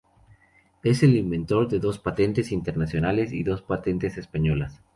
[0.81, 4.81] Es el inventor en dos patentes internacionales y dos patentes españolas.